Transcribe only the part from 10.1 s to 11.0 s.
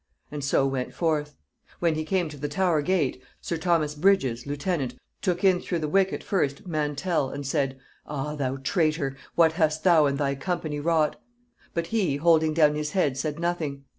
thy company